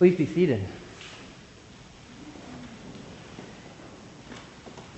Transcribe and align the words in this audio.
Please 0.00 0.16
be 0.16 0.24
seated. 0.24 0.66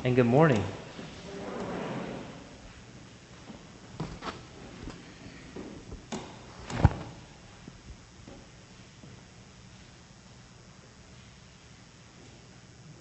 And 0.05 0.15
good 0.15 0.27
morning. 0.27 0.63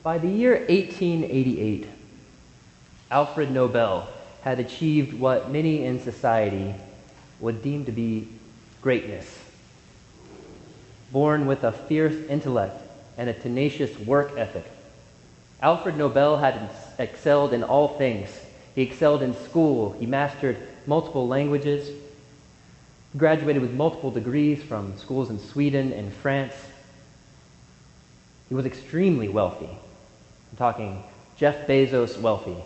By 0.02 0.18
the 0.18 0.28
year 0.28 0.54
1888, 0.54 1.88
Alfred 3.12 3.52
Nobel 3.52 4.10
had 4.42 4.60
achieved 4.60 5.14
what 5.14 5.52
many 5.52 5.86
in 5.86 6.00
society 6.00 6.74
would 7.40 7.62
deem 7.62 7.86
to 7.86 7.92
be 7.92 8.28
greatness. 8.82 9.51
Born 11.12 11.46
with 11.46 11.64
a 11.64 11.72
fierce 11.72 12.16
intellect 12.30 12.82
and 13.18 13.30
a 13.30 13.34
tenacious 13.34 13.98
work 14.00 14.38
ethic, 14.38 14.66
Alfred 15.62 15.98
Nobel 15.98 16.38
had 16.38 16.70
excelled 16.98 17.54
in 17.54 17.64
all 17.64 17.90
things. 17.90 18.30
He 18.74 18.82
excelled 18.82 19.22
in 19.22 19.36
school, 19.36 19.92
he 20.00 20.06
mastered 20.06 20.58
multiple 20.88 21.28
languages, 21.28 21.90
he 23.12 23.20
graduated 23.20 23.62
with 23.62 23.74
multiple 23.74 24.10
degrees 24.10 24.64
from 24.64 24.98
schools 24.98 25.30
in 25.30 25.40
Sweden 25.40 25.92
and 25.92 26.14
France. 26.14 26.54
He 28.48 28.56
was 28.56 28.66
extremely 28.66 29.28
wealthy. 29.28 29.70
I'm 29.70 30.58
talking 30.58 31.04
Jeff 31.38 31.68
Bezos 31.68 32.20
wealthy. 32.20 32.58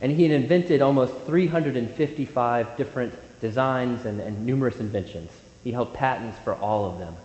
And 0.00 0.12
he 0.12 0.22
had 0.22 0.32
invented 0.32 0.80
almost 0.80 1.12
355 1.26 2.76
different 2.76 3.14
designs 3.40 4.06
and, 4.06 4.20
and 4.20 4.46
numerous 4.46 4.80
inventions. 4.80 5.30
He 5.62 5.72
held 5.72 5.92
patents 5.92 6.38
for 6.42 6.54
all 6.54 6.90
of 6.90 6.98
them. 6.98 7.16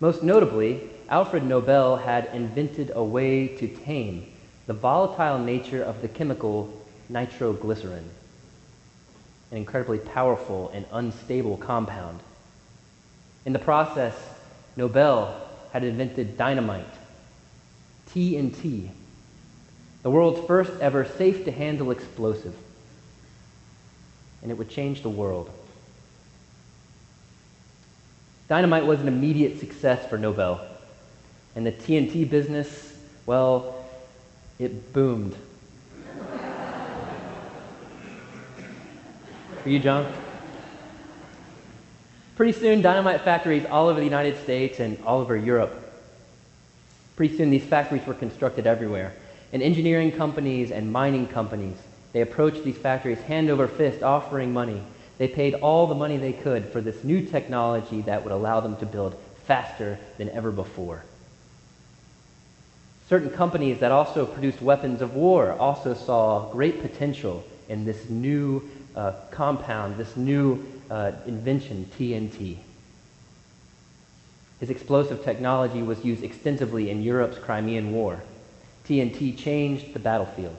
Most 0.00 0.22
notably, 0.22 0.80
Alfred 1.10 1.44
Nobel 1.44 1.96
had 1.96 2.30
invented 2.32 2.90
a 2.94 3.04
way 3.04 3.48
to 3.48 3.68
tame 3.68 4.26
the 4.66 4.72
volatile 4.72 5.38
nature 5.38 5.82
of 5.82 6.00
the 6.00 6.08
chemical 6.08 6.72
nitroglycerin, 7.10 8.08
an 9.50 9.58
incredibly 9.58 9.98
powerful 9.98 10.70
and 10.72 10.86
unstable 10.90 11.58
compound. 11.58 12.20
In 13.44 13.52
the 13.52 13.58
process, 13.58 14.14
Nobel 14.74 15.38
had 15.72 15.84
invented 15.84 16.38
dynamite, 16.38 16.94
TNT, 18.10 18.88
the 20.02 20.10
world's 20.10 20.46
first 20.46 20.72
ever 20.80 21.04
safe 21.04 21.44
to 21.44 21.52
handle 21.52 21.90
explosive. 21.90 22.56
And 24.40 24.50
it 24.50 24.56
would 24.56 24.70
change 24.70 25.02
the 25.02 25.10
world. 25.10 25.50
Dynamite 28.50 28.84
was 28.84 29.00
an 29.00 29.06
immediate 29.06 29.60
success 29.60 30.04
for 30.06 30.18
Nobel. 30.18 30.60
And 31.54 31.64
the 31.64 31.70
TNT 31.70 32.28
business, 32.28 32.98
well, 33.24 33.86
it 34.58 34.92
boomed. 34.92 35.36
for 39.62 39.68
you, 39.68 39.78
John? 39.78 40.12
Pretty 42.34 42.58
soon, 42.58 42.82
dynamite 42.82 43.20
factories 43.20 43.64
all 43.66 43.86
over 43.86 44.00
the 44.00 44.04
United 44.04 44.36
States 44.42 44.80
and 44.80 45.00
all 45.04 45.20
over 45.20 45.36
Europe. 45.36 45.72
Pretty 47.14 47.36
soon, 47.36 47.50
these 47.50 47.62
factories 47.62 48.04
were 48.04 48.14
constructed 48.14 48.66
everywhere. 48.66 49.12
And 49.52 49.62
engineering 49.62 50.10
companies 50.10 50.72
and 50.72 50.90
mining 50.90 51.28
companies, 51.28 51.76
they 52.12 52.20
approached 52.20 52.64
these 52.64 52.78
factories 52.78 53.20
hand 53.20 53.48
over 53.48 53.68
fist, 53.68 54.02
offering 54.02 54.52
money. 54.52 54.82
They 55.20 55.28
paid 55.28 55.52
all 55.52 55.86
the 55.86 55.94
money 55.94 56.16
they 56.16 56.32
could 56.32 56.70
for 56.70 56.80
this 56.80 57.04
new 57.04 57.20
technology 57.20 58.00
that 58.02 58.24
would 58.24 58.32
allow 58.32 58.60
them 58.60 58.78
to 58.78 58.86
build 58.86 59.20
faster 59.44 59.98
than 60.16 60.30
ever 60.30 60.50
before. 60.50 61.04
Certain 63.06 63.28
companies 63.28 63.80
that 63.80 63.92
also 63.92 64.24
produced 64.24 64.62
weapons 64.62 65.02
of 65.02 65.14
war 65.14 65.52
also 65.52 65.92
saw 65.92 66.50
great 66.50 66.80
potential 66.80 67.44
in 67.68 67.84
this 67.84 68.08
new 68.08 68.66
uh, 68.96 69.12
compound, 69.30 69.98
this 69.98 70.16
new 70.16 70.66
uh, 70.90 71.12
invention, 71.26 71.86
TNT. 71.98 72.56
His 74.58 74.70
explosive 74.70 75.22
technology 75.22 75.82
was 75.82 76.02
used 76.02 76.24
extensively 76.24 76.88
in 76.88 77.02
Europe's 77.02 77.36
Crimean 77.36 77.92
War. 77.92 78.22
TNT 78.88 79.36
changed 79.36 79.92
the 79.92 79.98
battlefield. 79.98 80.56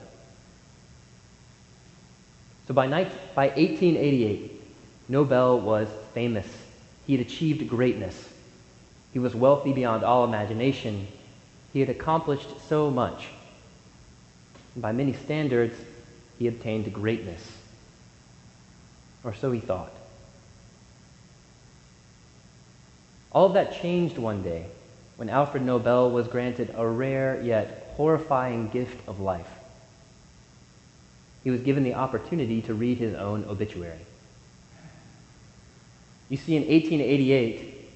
So 2.72 2.76
by, 2.76 2.88
night, 2.88 3.12
by 3.36 3.48
1888, 3.48 4.50
Nobel 5.10 5.60
was 5.60 5.90
famous. 6.14 6.48
He 7.06 7.18
had 7.18 7.28
achieved 7.28 7.68
greatness. 7.68 8.32
He 9.12 9.20
was 9.20 9.36
wealthy 9.36 9.74
beyond 9.74 10.06
all 10.06 10.24
imagination. 10.24 11.06
He 11.74 11.82
had 11.82 11.90
accomplished 11.90 12.48
so 12.70 12.90
much. 12.90 13.28
And 14.74 14.82
by 14.82 14.94
many 14.94 15.12
standards, 15.12 15.76
he 16.40 16.48
obtained 16.48 16.94
greatness. 16.94 17.46
Or 19.26 19.34
so 19.34 19.52
he 19.52 19.60
thought. 19.60 19.92
All 23.34 23.48
of 23.48 23.54
that 23.56 23.82
changed 23.82 24.18
one 24.18 24.44
day 24.44 24.68
when 25.18 25.30
Alfred 25.30 25.64
Nobel 25.64 26.10
was 26.10 26.30
granted 26.30 26.74
a 26.78 26.88
rare 26.88 27.42
yet 27.42 27.92
horrifying 27.98 28.70
gift 28.70 29.06
of 29.10 29.20
life. 29.20 29.61
He 31.44 31.50
was 31.50 31.62
given 31.62 31.84
the 31.84 31.96
opportunity 31.96 32.62
to 32.64 32.74
read 32.74 32.98
his 32.98 33.16
own 33.16 33.46
obituary. 33.46 34.00
You 36.30 36.38
see, 36.38 36.56
in 36.56 36.64
1888, 36.64 37.90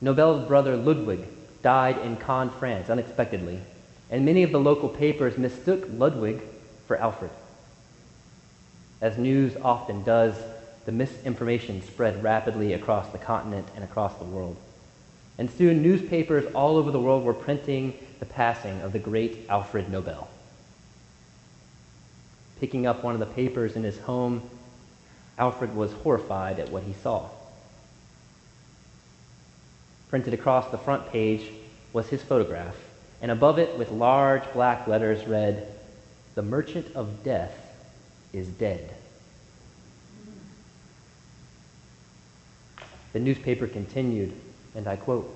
Nobel's 0.00 0.46
brother 0.46 0.76
Ludwig 0.76 1.20
died 1.62 1.98
in 1.98 2.16
Cannes, 2.16 2.50
France, 2.58 2.88
unexpectedly, 2.88 3.60
and 4.10 4.24
many 4.24 4.42
of 4.42 4.52
the 4.52 4.60
local 4.60 4.88
papers 4.88 5.36
mistook 5.36 5.86
Ludwig 5.90 6.40
for 6.86 6.96
Alfred. 6.96 7.30
As 9.00 9.18
news 9.18 9.56
often 9.62 10.02
does, 10.02 10.34
the 10.86 10.92
misinformation 10.92 11.82
spread 11.82 12.22
rapidly 12.22 12.72
across 12.72 13.10
the 13.10 13.18
continent 13.18 13.68
and 13.74 13.84
across 13.84 14.14
the 14.14 14.24
world. 14.24 14.56
And 15.36 15.50
soon, 15.50 15.82
newspapers 15.82 16.50
all 16.54 16.76
over 16.76 16.90
the 16.90 17.00
world 17.00 17.24
were 17.24 17.34
printing 17.34 17.94
the 18.18 18.26
passing 18.26 18.80
of 18.80 18.92
the 18.92 18.98
great 18.98 19.46
Alfred 19.48 19.90
Nobel. 19.90 20.28
Picking 22.60 22.86
up 22.86 23.04
one 23.04 23.14
of 23.14 23.20
the 23.20 23.26
papers 23.26 23.76
in 23.76 23.84
his 23.84 23.98
home, 24.00 24.42
Alfred 25.38 25.74
was 25.76 25.92
horrified 25.92 26.58
at 26.58 26.70
what 26.70 26.82
he 26.82 26.92
saw. 26.92 27.28
Printed 30.08 30.34
across 30.34 30.70
the 30.70 30.78
front 30.78 31.10
page 31.10 31.52
was 31.92 32.08
his 32.08 32.22
photograph, 32.22 32.74
and 33.22 33.30
above 33.30 33.58
it, 33.58 33.78
with 33.78 33.90
large 33.90 34.42
black 34.52 34.86
letters, 34.88 35.24
read, 35.26 35.66
The 36.34 36.42
Merchant 36.42 36.94
of 36.96 37.22
Death 37.22 37.54
is 38.32 38.48
dead. 38.48 38.94
The 43.12 43.20
newspaper 43.20 43.66
continued, 43.66 44.32
and 44.74 44.86
I 44.86 44.96
quote, 44.96 45.32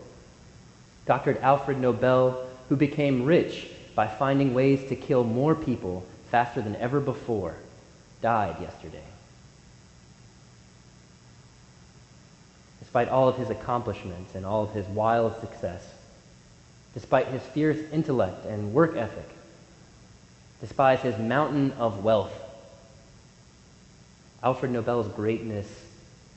Dr. 1.07 1.39
Alfred 1.41 1.81
Nobel, 1.81 2.47
who 2.69 2.77
became 2.77 3.25
rich 3.25 3.69
by 3.95 4.07
finding 4.07 4.55
ways 4.55 4.89
to 4.89 4.97
kill 4.97 5.25
more 5.25 5.55
people 5.55 6.05
faster 6.33 6.63
than 6.63 6.75
ever 6.77 6.99
before, 6.99 7.55
died 8.23 8.57
yesterday. 8.59 9.05
Despite 12.81 13.11
all 13.11 13.29
of 13.29 13.37
his 13.37 13.51
accomplishments 13.51 14.35
and 14.35 14.47
all 14.47 14.65
of 14.65 14.73
his 14.73 14.87
wild 14.87 15.39
success, 15.41 15.87
despite 16.95 17.27
his 17.27 17.43
fierce 17.43 17.79
intellect 17.93 18.47
and 18.47 18.73
work 18.73 18.97
ethic, 18.97 19.29
despite 20.63 21.01
his 21.01 21.19
mountain 21.19 21.73
of 21.73 22.03
wealth, 22.03 22.33
Alfred 24.43 24.73
Nobel's 24.73 25.09
greatness 25.09 25.69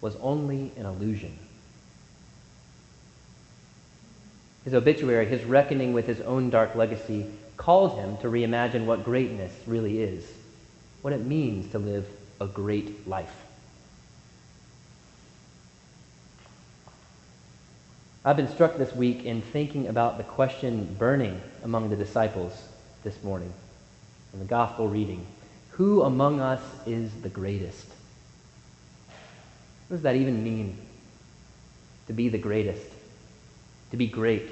was 0.01 0.17
only 0.17 0.73
an 0.75 0.85
illusion. 0.85 1.39
His 4.65 4.73
obituary, 4.73 5.25
his 5.25 5.45
reckoning 5.45 5.93
with 5.93 6.05
his 6.05 6.19
own 6.19 6.49
dark 6.49 6.75
legacy, 6.75 7.27
called 7.57 7.97
him 7.97 8.17
to 8.17 8.27
reimagine 8.27 8.85
what 8.85 9.03
greatness 9.03 9.51
really 9.65 10.01
is, 10.01 10.29
what 11.01 11.13
it 11.13 11.25
means 11.25 11.71
to 11.71 11.79
live 11.79 12.07
a 12.39 12.47
great 12.47 13.07
life. 13.07 13.33
I've 18.23 18.37
been 18.37 18.49
struck 18.49 18.77
this 18.77 18.93
week 18.95 19.23
in 19.23 19.41
thinking 19.41 19.87
about 19.87 20.17
the 20.17 20.23
question 20.23 20.95
burning 20.97 21.39
among 21.63 21.89
the 21.89 21.95
disciples 21.95 22.59
this 23.03 23.23
morning 23.23 23.53
in 24.33 24.39
the 24.39 24.45
gospel 24.45 24.87
reading. 24.87 25.25
Who 25.71 26.01
among 26.01 26.41
us 26.41 26.61
is 26.87 27.11
the 27.21 27.29
greatest? 27.29 27.85
What 29.87 29.97
does 29.97 30.01
that 30.01 30.15
even 30.15 30.43
mean? 30.43 30.77
To 32.07 32.13
be 32.13 32.29
the 32.29 32.39
greatest, 32.39 32.87
to 33.91 33.97
be 33.97 34.07
great. 34.07 34.51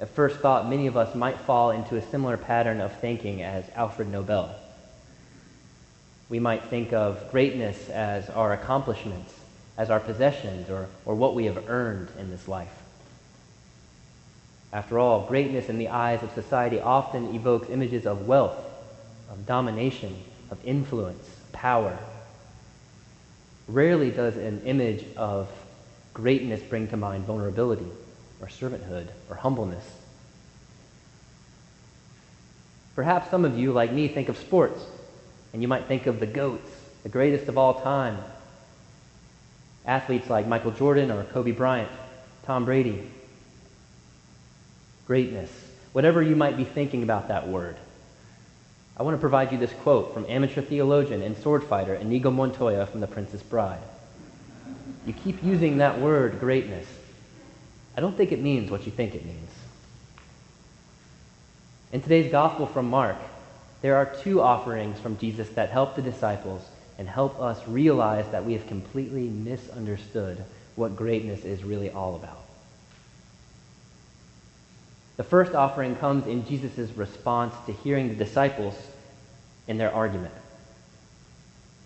At 0.00 0.08
first 0.08 0.40
thought, 0.40 0.68
many 0.68 0.86
of 0.86 0.96
us 0.96 1.14
might 1.14 1.38
fall 1.40 1.72
into 1.72 1.96
a 1.96 2.02
similar 2.02 2.38
pattern 2.38 2.80
of 2.80 2.98
thinking 3.00 3.42
as 3.42 3.66
Alfred 3.74 4.08
Nobel. 4.08 4.54
We 6.30 6.38
might 6.38 6.64
think 6.64 6.94
of 6.94 7.30
greatness 7.30 7.90
as 7.90 8.30
our 8.30 8.54
accomplishments, 8.54 9.34
as 9.76 9.90
our 9.90 10.00
possessions 10.00 10.70
or, 10.70 10.88
or 11.04 11.14
what 11.14 11.34
we 11.34 11.44
have 11.44 11.68
earned 11.68 12.08
in 12.18 12.30
this 12.30 12.48
life. 12.48 12.72
After 14.72 14.98
all, 14.98 15.26
greatness 15.26 15.68
in 15.68 15.76
the 15.76 15.88
eyes 15.88 16.22
of 16.22 16.30
society 16.32 16.80
often 16.80 17.34
evokes 17.34 17.68
images 17.68 18.06
of 18.06 18.26
wealth, 18.26 18.56
of 19.30 19.44
domination, 19.44 20.16
of 20.50 20.58
influence, 20.64 21.28
power. 21.52 21.98
Rarely 23.68 24.10
does 24.10 24.38
an 24.38 24.62
image 24.64 25.04
of 25.16 25.50
greatness 26.14 26.62
bring 26.62 26.88
to 26.88 26.96
mind 26.96 27.26
vulnerability 27.26 27.86
or 28.40 28.48
servanthood 28.48 29.08
or 29.28 29.36
humbleness. 29.36 29.84
Perhaps 32.94 33.30
some 33.30 33.44
of 33.44 33.58
you, 33.58 33.72
like 33.72 33.92
me, 33.92 34.08
think 34.08 34.28
of 34.28 34.36
sports, 34.36 34.84
and 35.52 35.62
you 35.62 35.68
might 35.68 35.86
think 35.86 36.06
of 36.06 36.20
the 36.20 36.26
GOATs, 36.26 36.70
the 37.02 37.08
greatest 37.08 37.48
of 37.48 37.56
all 37.56 37.80
time. 37.80 38.18
Athletes 39.86 40.28
like 40.28 40.46
Michael 40.46 40.72
Jordan 40.72 41.10
or 41.10 41.24
Kobe 41.24 41.52
Bryant, 41.52 41.90
Tom 42.44 42.64
Brady. 42.64 43.10
Greatness. 45.06 45.50
Whatever 45.92 46.22
you 46.22 46.36
might 46.36 46.56
be 46.56 46.64
thinking 46.64 47.02
about 47.02 47.28
that 47.28 47.48
word. 47.48 47.76
I 48.96 49.02
want 49.02 49.14
to 49.14 49.20
provide 49.20 49.50
you 49.50 49.56
this 49.56 49.72
quote 49.72 50.12
from 50.12 50.26
amateur 50.28 50.60
theologian 50.60 51.22
and 51.22 51.36
sword 51.38 51.64
fighter 51.64 51.94
Inigo 51.94 52.30
Montoya 52.30 52.86
from 52.86 53.00
The 53.00 53.06
Princess 53.06 53.42
Bride. 53.42 53.80
You 55.06 55.14
keep 55.14 55.42
using 55.42 55.78
that 55.78 55.98
word, 55.98 56.38
greatness. 56.38 56.86
I 57.96 58.00
don't 58.00 58.16
think 58.16 58.32
it 58.32 58.40
means 58.40 58.70
what 58.70 58.86
you 58.86 58.92
think 58.92 59.14
it 59.14 59.24
means. 59.24 59.50
In 61.92 62.02
today's 62.02 62.30
gospel 62.30 62.66
from 62.66 62.88
Mark, 62.88 63.16
there 63.82 63.96
are 63.96 64.06
two 64.06 64.40
offerings 64.40 65.00
from 65.00 65.18
Jesus 65.18 65.48
that 65.50 65.70
help 65.70 65.96
the 65.96 66.02
disciples 66.02 66.62
and 66.98 67.08
help 67.08 67.40
us 67.40 67.66
realize 67.66 68.30
that 68.30 68.44
we 68.44 68.52
have 68.52 68.66
completely 68.66 69.28
misunderstood 69.28 70.44
what 70.76 70.96
greatness 70.96 71.44
is 71.44 71.64
really 71.64 71.90
all 71.90 72.14
about. 72.14 72.44
The 75.16 75.24
first 75.24 75.54
offering 75.54 75.96
comes 75.96 76.26
in 76.26 76.46
Jesus' 76.46 76.90
response 76.96 77.54
to 77.66 77.72
hearing 77.72 78.08
the 78.08 78.14
disciples 78.14 78.74
in 79.66 79.76
their 79.76 79.92
argument. 79.92 80.32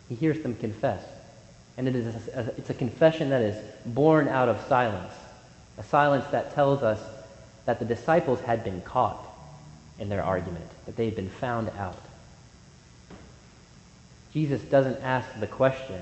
He 0.09 0.15
hears 0.15 0.41
them 0.43 0.55
confess. 0.57 1.03
And 1.77 1.89
it 1.89 1.97
is 1.97 2.29
a, 2.29 2.55
it's 2.57 2.71
a 2.71 2.75
confession 2.75 3.31
that 3.31 3.43
is 3.43 3.57
born 3.87 4.29
out 4.29 4.49
of 4.49 4.61
silence, 4.69 5.13
a 5.79 5.83
silence 5.83 6.27
that 6.31 6.55
tells 6.55 6.83
us 6.83 7.01
that 7.67 7.79
the 7.79 7.85
disciples 7.85 8.41
had 8.41 8.65
been 8.65 8.81
caught 8.83 9.27
in 9.99 10.09
their 10.09 10.23
argument, 10.23 10.71
that 10.87 10.97
they 10.97 11.07
had 11.07 11.17
been 11.17 11.31
found 11.31 11.71
out. 11.79 12.01
Jesus 14.33 14.61
doesn't 14.63 15.01
ask 15.03 15.29
the 15.39 15.47
question, 15.47 16.01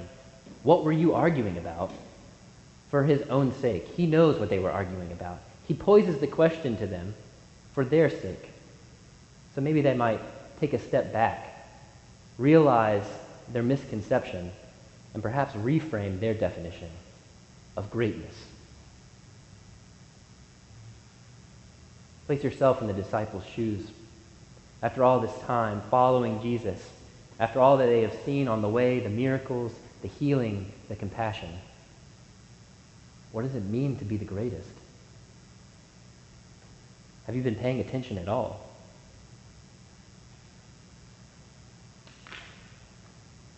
What 0.62 0.84
were 0.84 0.92
you 0.92 1.14
arguing 1.14 1.58
about? 1.58 1.90
for 2.92 3.04
his 3.04 3.22
own 3.30 3.54
sake. 3.54 3.88
He 3.96 4.06
knows 4.06 4.38
what 4.38 4.50
they 4.50 4.58
were 4.58 4.70
arguing 4.70 5.10
about. 5.12 5.38
He 5.66 5.72
poses 5.72 6.20
the 6.20 6.26
question 6.26 6.76
to 6.76 6.86
them 6.86 7.14
for 7.72 7.86
their 7.86 8.10
sake. 8.10 8.50
So 9.54 9.62
maybe 9.62 9.80
they 9.80 9.94
might 9.94 10.20
take 10.60 10.74
a 10.74 10.78
step 10.78 11.10
back, 11.10 11.66
realize 12.36 13.06
their 13.50 13.62
misconception, 13.62 14.52
and 15.14 15.22
perhaps 15.22 15.54
reframe 15.54 16.20
their 16.20 16.34
definition 16.34 16.90
of 17.78 17.90
greatness. 17.90 18.34
Place 22.32 22.44
yourself 22.44 22.81
in 22.81 22.87
the 22.87 22.94
disciples' 22.94 23.44
shoes. 23.44 23.87
After 24.82 25.05
all 25.05 25.20
this 25.20 25.38
time 25.43 25.82
following 25.90 26.40
Jesus, 26.40 26.82
after 27.38 27.61
all 27.61 27.76
that 27.76 27.84
they 27.84 28.00
have 28.00 28.17
seen 28.25 28.49
on 28.49 28.62
the 28.62 28.70
way, 28.70 29.00
the 29.00 29.11
miracles, 29.11 29.75
the 30.00 30.08
healing, 30.08 30.73
the 30.88 30.96
compassion, 30.96 31.50
what 33.32 33.43
does 33.43 33.55
it 33.55 33.64
mean 33.64 33.99
to 33.99 34.06
be 34.06 34.17
the 34.17 34.25
greatest? 34.25 34.70
Have 37.26 37.37
you 37.37 37.43
been 37.43 37.55
paying 37.55 37.81
attention 37.81 38.17
at 38.17 38.29
all? 38.29 38.67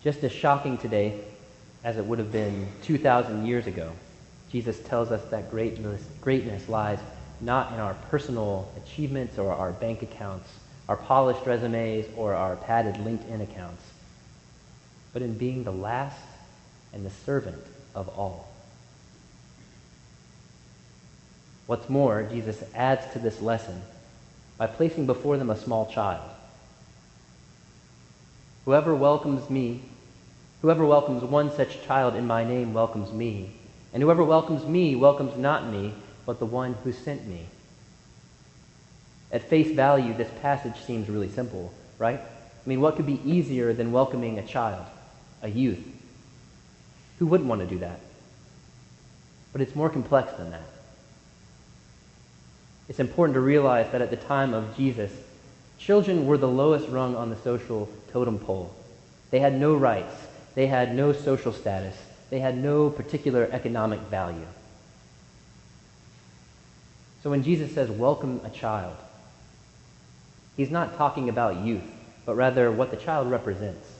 Just 0.03 0.21
as 0.25 0.33
shocking 0.33 0.77
today 0.77 1.21
as 1.85 1.95
it 1.95 2.03
would 2.03 2.19
have 2.19 2.33
been 2.33 2.67
2,000 2.81 3.45
years 3.45 3.67
ago, 3.67 3.93
Jesus 4.51 4.77
tells 4.81 5.11
us 5.11 5.23
that 5.29 5.49
greatness, 5.49 6.03
greatness 6.19 6.67
lies 6.67 6.99
not 7.41 7.73
in 7.73 7.79
our 7.79 7.93
personal 8.09 8.71
achievements 8.77 9.37
or 9.37 9.51
our 9.51 9.71
bank 9.71 10.01
accounts, 10.01 10.49
our 10.87 10.97
polished 10.97 11.45
resumes 11.45 12.05
or 12.15 12.33
our 12.33 12.55
padded 12.55 12.95
LinkedIn 12.95 13.41
accounts, 13.41 13.83
but 15.13 15.21
in 15.21 15.37
being 15.37 15.63
the 15.63 15.71
last 15.71 16.19
and 16.93 17.05
the 17.05 17.09
servant 17.09 17.61
of 17.93 18.07
all. 18.09 18.47
What's 21.67 21.89
more, 21.89 22.23
Jesus 22.23 22.63
adds 22.75 23.11
to 23.13 23.19
this 23.19 23.41
lesson 23.41 23.81
by 24.57 24.67
placing 24.67 25.05
before 25.05 25.37
them 25.37 25.49
a 25.49 25.57
small 25.57 25.87
child. 25.91 26.29
Whoever 28.65 28.95
welcomes 28.95 29.49
me 29.49 29.81
Whoever 30.65 30.83
welcomes 30.83 31.23
one 31.23 31.51
such 31.51 31.85
child 31.85 32.15
in 32.15 32.25
my 32.25 32.43
name 32.43 32.73
welcomes 32.73 33.11
me. 33.11 33.51
And 33.93 34.01
whoever 34.01 34.23
welcomes 34.23 34.65
me 34.65 34.95
welcomes 34.95 35.37
not 35.37 35.69
me, 35.69 35.93
but 36.25 36.39
the 36.39 36.45
one 36.45 36.73
who 36.83 36.91
sent 36.91 37.27
me. 37.27 37.47
At 39.31 39.49
face 39.49 39.75
value, 39.75 40.13
this 40.13 40.29
passage 40.41 40.77
seems 40.85 41.09
really 41.09 41.29
simple, 41.29 41.73
right? 41.97 42.19
I 42.19 42.69
mean, 42.69 42.81
what 42.81 42.95
could 42.95 43.05
be 43.05 43.21
easier 43.23 43.73
than 43.73 43.91
welcoming 43.91 44.39
a 44.39 44.45
child, 44.45 44.85
a 45.41 45.49
youth? 45.49 45.85
Who 47.19 47.27
wouldn't 47.27 47.49
want 47.49 47.61
to 47.61 47.67
do 47.67 47.79
that? 47.79 47.99
But 49.51 49.61
it's 49.61 49.75
more 49.75 49.89
complex 49.89 50.33
than 50.33 50.51
that. 50.51 50.67
It's 52.87 52.99
important 52.99 53.33
to 53.35 53.41
realize 53.41 53.91
that 53.91 54.01
at 54.01 54.09
the 54.09 54.17
time 54.17 54.53
of 54.53 54.75
Jesus, 54.77 55.11
children 55.77 56.27
were 56.27 56.37
the 56.37 56.47
lowest 56.47 56.87
rung 56.89 57.15
on 57.15 57.29
the 57.29 57.35
social 57.37 57.89
totem 58.11 58.37
pole. 58.37 58.73
They 59.31 59.39
had 59.39 59.59
no 59.59 59.75
rights. 59.75 60.15
They 60.53 60.67
had 60.67 60.95
no 60.95 61.11
social 61.13 61.51
status. 61.51 61.95
They 62.29 62.39
had 62.39 62.57
no 62.57 62.89
particular 62.89 63.49
economic 63.51 63.99
value. 64.01 64.47
So 67.25 67.31
when 67.31 67.41
Jesus 67.41 67.73
says, 67.73 67.89
welcome 67.89 68.39
a 68.43 68.51
child, 68.51 68.95
he's 70.55 70.69
not 70.69 70.95
talking 70.95 71.27
about 71.27 71.65
youth, 71.65 71.81
but 72.23 72.35
rather 72.35 72.71
what 72.71 72.91
the 72.91 72.97
child 72.97 73.31
represents. 73.31 73.91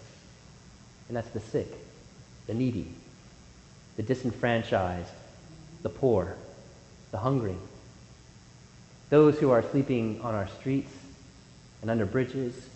And 1.08 1.18
that's 1.18 1.32
the 1.32 1.40
sick, 1.40 1.66
the 2.46 2.54
needy, 2.54 2.88
the 3.98 4.04
disenfranchised, 4.04 5.10
the 5.82 5.90
poor, 5.90 6.36
the 7.10 7.18
hungry, 7.18 7.56
those 9.10 9.40
who 9.40 9.50
are 9.50 9.64
sleeping 9.64 10.22
on 10.22 10.36
our 10.36 10.48
streets 10.48 10.92
and 11.82 11.90
under 11.90 12.06
bridges 12.06 12.70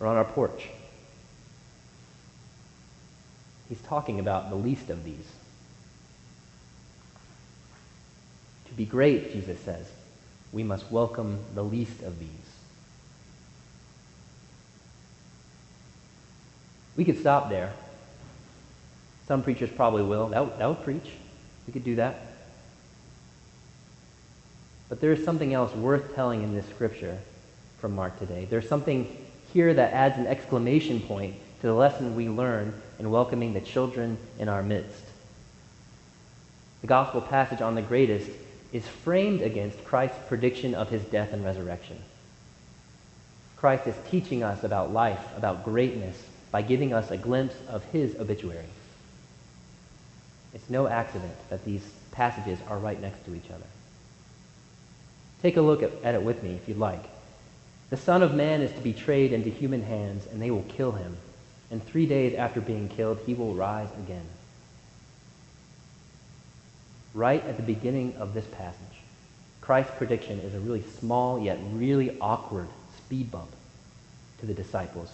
or 0.00 0.06
on 0.06 0.16
our 0.16 0.24
porch. 0.24 0.68
He's 3.68 3.82
talking 3.82 4.20
about 4.20 4.48
the 4.48 4.56
least 4.56 4.88
of 4.88 5.04
these. 5.04 5.28
To 8.65 8.65
be 8.76 8.84
great, 8.84 9.32
Jesus 9.32 9.58
says, 9.60 9.90
we 10.52 10.62
must 10.62 10.90
welcome 10.90 11.38
the 11.54 11.62
least 11.62 12.02
of 12.02 12.18
these. 12.18 12.28
We 16.96 17.04
could 17.04 17.18
stop 17.18 17.50
there. 17.50 17.72
Some 19.26 19.42
preachers 19.42 19.70
probably 19.70 20.02
will. 20.02 20.28
That, 20.28 20.58
that 20.58 20.66
would 20.66 20.82
preach. 20.82 21.10
We 21.66 21.72
could 21.72 21.84
do 21.84 21.96
that. 21.96 22.20
But 24.88 25.00
there 25.00 25.12
is 25.12 25.24
something 25.24 25.52
else 25.52 25.74
worth 25.74 26.14
telling 26.14 26.42
in 26.42 26.54
this 26.54 26.66
scripture 26.68 27.18
from 27.78 27.94
Mark 27.94 28.18
today. 28.18 28.46
There's 28.48 28.68
something 28.68 29.24
here 29.52 29.74
that 29.74 29.92
adds 29.92 30.16
an 30.16 30.26
exclamation 30.26 31.00
point 31.00 31.34
to 31.60 31.66
the 31.66 31.74
lesson 31.74 32.14
we 32.14 32.28
learn 32.28 32.72
in 32.98 33.10
welcoming 33.10 33.52
the 33.52 33.60
children 33.60 34.16
in 34.38 34.48
our 34.48 34.62
midst. 34.62 35.02
The 36.82 36.86
gospel 36.86 37.20
passage 37.20 37.60
on 37.60 37.74
the 37.74 37.82
greatest 37.82 38.30
is 38.72 38.86
framed 38.86 39.42
against 39.42 39.84
Christ's 39.84 40.18
prediction 40.28 40.74
of 40.74 40.88
his 40.88 41.02
death 41.04 41.32
and 41.32 41.44
resurrection. 41.44 41.98
Christ 43.56 43.86
is 43.86 43.94
teaching 44.10 44.42
us 44.42 44.64
about 44.64 44.92
life, 44.92 45.24
about 45.36 45.64
greatness, 45.64 46.22
by 46.50 46.62
giving 46.62 46.92
us 46.92 47.10
a 47.10 47.16
glimpse 47.16 47.54
of 47.68 47.84
his 47.86 48.16
obituary. 48.16 48.64
It's 50.54 50.70
no 50.70 50.86
accident 50.86 51.34
that 51.50 51.64
these 51.64 51.82
passages 52.12 52.58
are 52.68 52.78
right 52.78 53.00
next 53.00 53.24
to 53.24 53.34
each 53.34 53.50
other. 53.50 53.66
Take 55.42 55.56
a 55.56 55.62
look 55.62 55.82
at, 55.82 55.90
at, 56.02 56.14
it 56.14 56.22
with 56.22 56.42
me 56.42 56.54
if 56.54 56.68
you'd 56.68 56.78
like. 56.78 57.04
The 57.90 57.96
Son 57.96 58.22
of 58.22 58.34
Man 58.34 58.62
is 58.62 58.72
to 58.72 58.80
be 58.80 58.92
betrayed 58.92 59.32
into 59.32 59.50
human 59.50 59.82
hands, 59.82 60.26
and 60.26 60.40
they 60.40 60.50
will 60.50 60.64
kill 60.68 60.92
him 60.92 61.16
and 61.70 61.84
three 61.84 62.06
days 62.06 62.34
after 62.34 62.60
being 62.60 62.88
killed, 62.88 63.18
he 63.26 63.34
will 63.34 63.54
rise 63.54 63.88
again. 64.04 64.24
Right 67.16 67.42
at 67.46 67.56
the 67.56 67.62
beginning 67.62 68.14
of 68.18 68.34
this 68.34 68.44
passage, 68.44 68.76
Christ's 69.62 69.94
prediction 69.96 70.38
is 70.40 70.54
a 70.54 70.60
really 70.60 70.82
small 70.82 71.40
yet 71.40 71.58
really 71.72 72.20
awkward 72.20 72.68
speed 72.98 73.30
bump 73.30 73.48
to 74.40 74.46
the 74.46 74.52
disciples. 74.52 75.10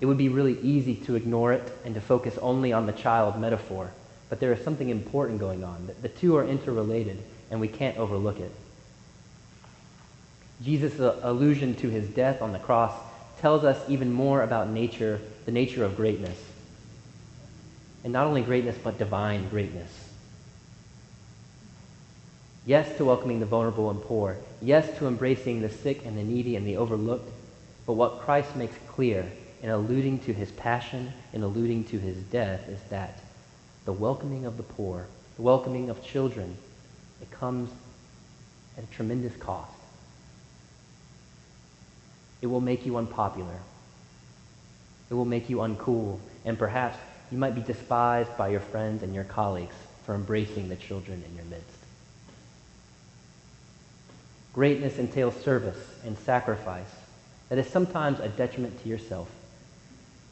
It 0.00 0.06
would 0.06 0.18
be 0.18 0.28
really 0.28 0.60
easy 0.60 0.94
to 1.06 1.16
ignore 1.16 1.52
it 1.52 1.72
and 1.84 1.96
to 1.96 2.00
focus 2.00 2.38
only 2.38 2.72
on 2.72 2.86
the 2.86 2.92
child 2.92 3.36
metaphor, 3.40 3.90
but 4.28 4.38
there 4.38 4.52
is 4.52 4.62
something 4.62 4.90
important 4.90 5.40
going 5.40 5.64
on. 5.64 5.90
The 6.02 6.08
two 6.08 6.36
are 6.36 6.46
interrelated, 6.46 7.18
and 7.50 7.60
we 7.60 7.66
can't 7.66 7.98
overlook 7.98 8.38
it. 8.38 8.52
Jesus' 10.62 11.00
uh, 11.00 11.18
allusion 11.24 11.74
to 11.74 11.88
his 11.88 12.08
death 12.08 12.42
on 12.42 12.52
the 12.52 12.60
cross 12.60 12.94
tells 13.40 13.64
us 13.64 13.90
even 13.90 14.12
more 14.12 14.44
about 14.44 14.68
nature, 14.68 15.20
the 15.46 15.52
nature 15.52 15.84
of 15.84 15.96
greatness. 15.96 16.40
And 18.04 18.12
not 18.12 18.28
only 18.28 18.42
greatness, 18.42 18.78
but 18.80 18.98
divine 18.98 19.48
greatness. 19.48 20.01
Yes 22.64 22.96
to 22.96 23.04
welcoming 23.04 23.40
the 23.40 23.46
vulnerable 23.46 23.90
and 23.90 24.00
poor. 24.00 24.36
Yes 24.60 24.96
to 24.98 25.08
embracing 25.08 25.62
the 25.62 25.70
sick 25.70 26.06
and 26.06 26.16
the 26.16 26.22
needy 26.22 26.54
and 26.54 26.64
the 26.64 26.76
overlooked. 26.76 27.28
But 27.86 27.94
what 27.94 28.20
Christ 28.20 28.54
makes 28.54 28.76
clear 28.86 29.30
in 29.62 29.70
alluding 29.70 30.20
to 30.20 30.32
his 30.32 30.52
passion, 30.52 31.12
in 31.32 31.42
alluding 31.42 31.84
to 31.84 31.98
his 31.98 32.16
death, 32.16 32.68
is 32.68 32.80
that 32.90 33.18
the 33.84 33.92
welcoming 33.92 34.46
of 34.46 34.56
the 34.56 34.62
poor, 34.62 35.08
the 35.36 35.42
welcoming 35.42 35.90
of 35.90 36.04
children, 36.04 36.56
it 37.20 37.32
comes 37.32 37.68
at 38.78 38.84
a 38.84 38.86
tremendous 38.88 39.34
cost. 39.36 39.72
It 42.42 42.46
will 42.46 42.60
make 42.60 42.86
you 42.86 42.96
unpopular. 42.96 43.58
It 45.10 45.14
will 45.14 45.24
make 45.24 45.50
you 45.50 45.58
uncool. 45.58 46.20
And 46.44 46.56
perhaps 46.56 46.96
you 47.32 47.38
might 47.38 47.56
be 47.56 47.60
despised 47.60 48.36
by 48.36 48.48
your 48.48 48.60
friends 48.60 49.02
and 49.02 49.14
your 49.14 49.24
colleagues 49.24 49.74
for 50.06 50.14
embracing 50.14 50.68
the 50.68 50.76
children 50.76 51.24
in 51.28 51.36
your 51.36 51.44
midst. 51.46 51.81
Greatness 54.52 54.98
entails 54.98 55.34
service 55.42 55.78
and 56.04 56.16
sacrifice 56.18 56.90
that 57.48 57.58
is 57.58 57.66
sometimes 57.66 58.20
a 58.20 58.28
detriment 58.28 58.82
to 58.82 58.88
yourself. 58.88 59.30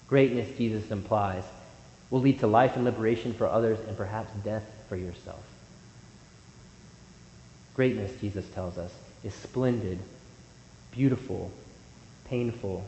Greatness, 0.09 0.57
Jesus 0.59 0.91
implies, 0.91 1.45
will 2.11 2.21
lead 2.21 2.41
to 2.41 2.47
life 2.47 2.77
and 2.77 2.85
liberation 2.85 3.33
for 3.33 3.47
others 3.47 3.79
and 3.87 3.97
perhaps 3.97 4.33
death 4.45 4.65
for 4.89 4.97
yourself. 4.97 5.43
Greatness, 7.75 8.13
Jesus 8.21 8.47
tells 8.51 8.77
us, 8.77 8.93
is 9.25 9.33
splendid, 9.33 9.99
beautiful, 10.93 11.51
painful, 12.27 12.85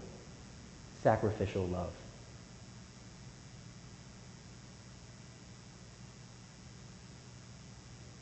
sacrificial 1.02 1.66
love. 1.66 1.92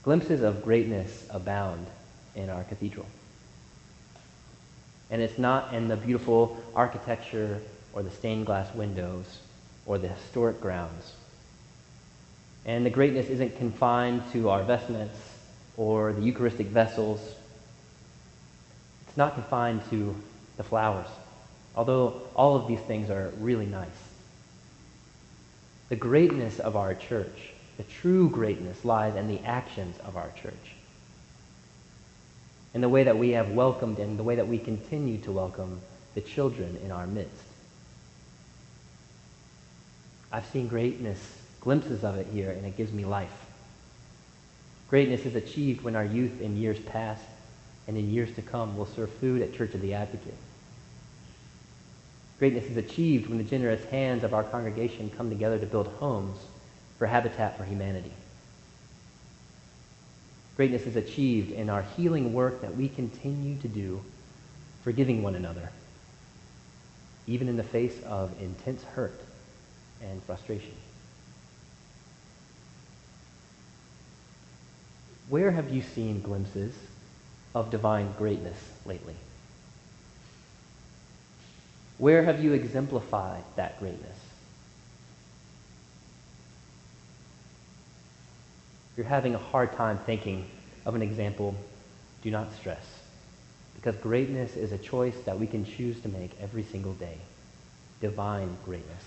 Glimpses 0.02 0.42
of 0.42 0.62
greatness 0.62 1.26
abound 1.30 1.86
in 2.34 2.48
our 2.50 2.64
cathedral. 2.64 3.06
And 5.10 5.20
it's 5.20 5.38
not 5.38 5.74
in 5.74 5.88
the 5.88 5.96
beautiful 5.96 6.56
architecture 6.74 7.60
or 7.92 8.02
the 8.02 8.10
stained 8.10 8.46
glass 8.46 8.72
windows 8.74 9.38
or 9.86 9.98
the 9.98 10.08
historic 10.08 10.60
grounds. 10.60 11.14
And 12.64 12.86
the 12.86 12.90
greatness 12.90 13.28
isn't 13.28 13.56
confined 13.56 14.22
to 14.32 14.50
our 14.50 14.62
vestments 14.62 15.18
or 15.76 16.12
the 16.12 16.22
Eucharistic 16.22 16.68
vessels. 16.68 17.20
It's 19.08 19.16
not 19.16 19.34
confined 19.34 19.82
to 19.90 20.14
the 20.56 20.62
flowers, 20.62 21.08
although 21.74 22.22
all 22.36 22.54
of 22.54 22.68
these 22.68 22.80
things 22.80 23.10
are 23.10 23.32
really 23.38 23.66
nice. 23.66 23.88
The 25.88 25.96
greatness 25.96 26.60
of 26.60 26.76
our 26.76 26.94
church, 26.94 27.50
the 27.76 27.82
true 27.82 28.30
greatness, 28.30 28.84
lies 28.84 29.16
in 29.16 29.26
the 29.26 29.40
actions 29.40 29.98
of 30.04 30.16
our 30.16 30.30
church. 30.40 30.74
In 32.72 32.80
the 32.80 32.88
way 32.88 33.04
that 33.04 33.18
we 33.18 33.30
have 33.30 33.50
welcomed 33.50 33.98
and 33.98 34.18
the 34.18 34.22
way 34.22 34.36
that 34.36 34.46
we 34.46 34.58
continue 34.58 35.18
to 35.18 35.32
welcome 35.32 35.80
the 36.14 36.20
children 36.20 36.78
in 36.84 36.92
our 36.92 37.06
midst. 37.06 37.42
I've 40.32 40.46
seen 40.46 40.68
greatness, 40.68 41.18
glimpses 41.60 42.04
of 42.04 42.16
it 42.16 42.28
here, 42.32 42.50
and 42.50 42.64
it 42.64 42.76
gives 42.76 42.92
me 42.92 43.04
life. 43.04 43.46
Greatness 44.88 45.24
is 45.26 45.34
achieved 45.34 45.82
when 45.82 45.96
our 45.96 46.04
youth 46.04 46.40
in 46.40 46.56
years 46.56 46.78
past 46.78 47.22
and 47.88 47.96
in 47.96 48.10
years 48.10 48.32
to 48.36 48.42
come 48.42 48.76
will 48.76 48.86
serve 48.86 49.10
food 49.14 49.42
at 49.42 49.54
Church 49.54 49.74
of 49.74 49.80
the 49.80 49.94
Advocate. 49.94 50.34
Greatness 52.38 52.64
is 52.64 52.76
achieved 52.76 53.28
when 53.28 53.38
the 53.38 53.44
generous 53.44 53.84
hands 53.86 54.24
of 54.24 54.32
our 54.32 54.44
congregation 54.44 55.10
come 55.10 55.28
together 55.28 55.58
to 55.58 55.66
build 55.66 55.88
homes 55.98 56.38
for 56.98 57.06
Habitat 57.06 57.58
for 57.58 57.64
Humanity. 57.64 58.12
Greatness 60.60 60.84
is 60.86 60.96
achieved 60.96 61.52
in 61.52 61.70
our 61.70 61.80
healing 61.96 62.34
work 62.34 62.60
that 62.60 62.76
we 62.76 62.86
continue 62.86 63.56
to 63.62 63.66
do, 63.66 63.98
forgiving 64.84 65.22
one 65.22 65.34
another, 65.34 65.70
even 67.26 67.48
in 67.48 67.56
the 67.56 67.62
face 67.62 67.98
of 68.02 68.30
intense 68.42 68.82
hurt 68.84 69.18
and 70.02 70.22
frustration. 70.24 70.74
Where 75.30 75.50
have 75.50 75.70
you 75.72 75.80
seen 75.80 76.20
glimpses 76.20 76.74
of 77.54 77.70
divine 77.70 78.12
greatness 78.18 78.58
lately? 78.84 79.16
Where 81.96 82.22
have 82.22 82.44
you 82.44 82.52
exemplified 82.52 83.44
that 83.56 83.78
greatness? 83.78 84.29
If 88.90 88.98
you're 88.98 89.06
having 89.06 89.34
a 89.34 89.38
hard 89.38 89.72
time 89.74 89.98
thinking 89.98 90.46
of 90.84 90.94
an 90.96 91.02
example, 91.02 91.54
do 92.22 92.30
not 92.30 92.52
stress. 92.54 92.84
Because 93.76 93.94
greatness 93.96 94.56
is 94.56 94.72
a 94.72 94.78
choice 94.78 95.14
that 95.24 95.38
we 95.38 95.46
can 95.46 95.64
choose 95.64 96.00
to 96.00 96.08
make 96.08 96.32
every 96.40 96.64
single 96.64 96.94
day. 96.94 97.16
Divine 98.00 98.56
greatness. 98.64 99.04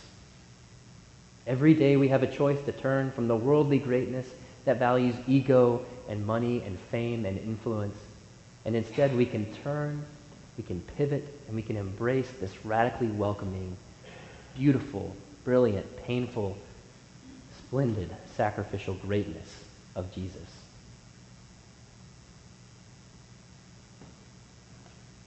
Every 1.45 1.73
day 1.73 1.97
we 1.97 2.07
have 2.07 2.23
a 2.23 2.31
choice 2.31 2.63
to 2.63 2.71
turn 2.71 3.11
from 3.11 3.27
the 3.27 3.35
worldly 3.35 3.77
greatness 3.77 4.27
that 4.63 4.79
values 4.79 5.15
ego 5.27 5.85
and 6.07 6.25
money 6.25 6.63
and 6.63 6.79
fame 6.79 7.25
and 7.25 7.37
influence. 7.37 7.97
And 8.63 8.77
instead 8.77 9.15
we 9.15 9.25
can 9.25 9.53
turn 9.63 10.05
we 10.57 10.63
can 10.63 10.81
pivot 10.97 11.27
and 11.47 11.55
we 11.55 11.63
can 11.63 11.77
embrace 11.77 12.29
this 12.39 12.63
radically 12.63 13.07
welcoming, 13.07 13.75
beautiful, 14.55 15.15
brilliant, 15.43 15.97
painful, 16.03 16.57
splendid, 17.57 18.15
sacrificial 18.35 18.93
greatness 18.93 19.63
of 19.95 20.13
Jesus. 20.13 20.41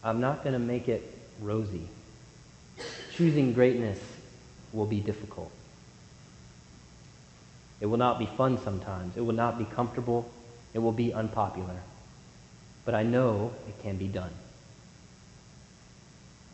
I'm 0.03 0.21
not 0.21 0.43
going 0.45 0.53
to 0.53 0.59
make 0.59 0.89
it 0.89 1.03
rosy. 1.41 1.89
Choosing 3.13 3.53
greatness 3.53 3.99
will 4.73 4.87
be 4.87 5.01
difficult. 5.01 5.51
It 7.81 7.87
will 7.87 7.99
not 7.99 8.19
be 8.19 8.27
fun 8.27 8.59
sometimes. 8.59 9.17
It 9.17 9.23
will 9.23 9.35
not 9.35 9.59
be 9.59 9.65
comfortable. 9.65 10.31
It 10.75 10.79
will 10.79 10.93
be 10.93 11.13
unpopular. 11.13 11.81
But 12.85 12.95
I 12.95 13.03
know 13.03 13.53
it 13.69 13.83
can 13.83 13.97
be 13.97 14.07
done 14.07 14.31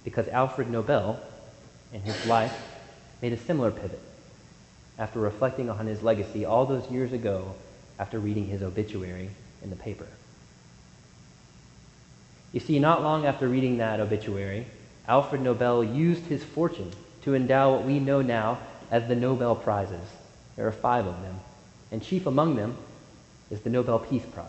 because 0.04 0.28
Alfred 0.28 0.70
Nobel, 0.70 1.20
in 1.92 2.00
his 2.02 2.26
life, 2.26 2.56
made 3.20 3.32
a 3.32 3.36
similar 3.36 3.70
pivot 3.70 4.00
after 4.98 5.20
reflecting 5.20 5.70
on 5.70 5.86
his 5.86 6.02
legacy 6.02 6.44
all 6.44 6.66
those 6.66 6.90
years 6.90 7.12
ago 7.12 7.54
after 8.02 8.18
reading 8.18 8.48
his 8.48 8.64
obituary 8.64 9.30
in 9.62 9.70
the 9.70 9.76
paper. 9.76 10.08
You 12.50 12.58
see, 12.58 12.80
not 12.80 13.00
long 13.00 13.26
after 13.26 13.46
reading 13.46 13.78
that 13.78 14.00
obituary, 14.00 14.66
Alfred 15.06 15.40
Nobel 15.40 15.84
used 15.84 16.24
his 16.24 16.42
fortune 16.42 16.90
to 17.22 17.36
endow 17.36 17.76
what 17.76 17.84
we 17.84 18.00
know 18.00 18.20
now 18.20 18.58
as 18.90 19.06
the 19.06 19.14
Nobel 19.14 19.54
Prizes. 19.54 20.08
There 20.56 20.66
are 20.66 20.72
five 20.72 21.06
of 21.06 21.22
them, 21.22 21.38
and 21.92 22.02
chief 22.02 22.26
among 22.26 22.56
them 22.56 22.76
is 23.52 23.60
the 23.60 23.70
Nobel 23.70 24.00
Peace 24.00 24.26
Prize. 24.26 24.48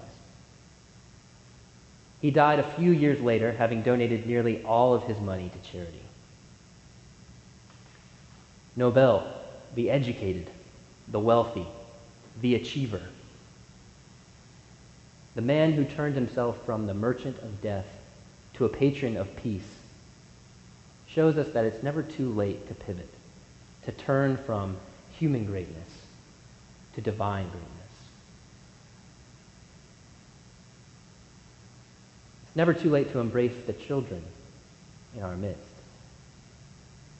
He 2.21 2.31
died 2.31 2.57
a 2.57 2.63
few 2.63 2.89
years 2.89 3.21
later, 3.21 3.51
having 3.51 3.83
donated 3.83 4.25
nearly 4.25 4.63
all 4.63 4.95
of 4.95 5.03
his 5.03 5.19
money 5.19 5.51
to 5.53 5.71
charity. 5.71 6.01
Nobel, 8.75 9.31
the 9.75 9.91
educated, 9.91 10.49
the 11.07 11.19
wealthy, 11.19 11.67
the 12.41 12.55
achiever, 12.55 13.01
the 15.35 15.41
man 15.41 15.73
who 15.73 15.83
turned 15.83 16.15
himself 16.15 16.63
from 16.65 16.85
the 16.85 16.93
merchant 16.93 17.37
of 17.39 17.61
death 17.61 17.87
to 18.53 18.65
a 18.65 18.69
patron 18.69 19.17
of 19.17 19.35
peace, 19.35 19.75
shows 21.07 21.37
us 21.37 21.49
that 21.53 21.65
it's 21.65 21.83
never 21.83 22.03
too 22.03 22.31
late 22.31 22.67
to 22.67 22.73
pivot, 22.73 23.09
to 23.85 23.91
turn 23.91 24.37
from 24.37 24.77
human 25.17 25.45
greatness 25.45 25.87
to 26.95 27.01
divine 27.01 27.45
greatness. 27.49 27.69
It's 32.47 32.55
never 32.55 32.73
too 32.73 32.89
late 32.89 33.11
to 33.11 33.19
embrace 33.19 33.55
the 33.65 33.73
children 33.73 34.23
in 35.15 35.23
our 35.23 35.35
midst. 35.35 35.61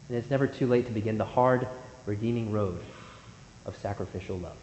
And 0.10 0.18
it's 0.18 0.30
never 0.30 0.48
too 0.48 0.68
late 0.68 0.86
to 0.88 0.92
begin 0.92 1.18
the 1.18 1.26
hard, 1.26 1.68
redeeming 2.06 2.52
road 2.52 2.80
of 3.66 3.76
sacrificial 3.78 4.38
love. 4.38 4.58